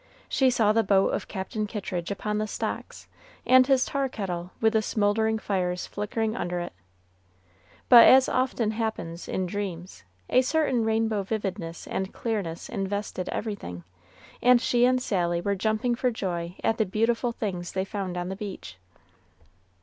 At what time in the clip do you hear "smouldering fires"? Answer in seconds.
4.81-5.85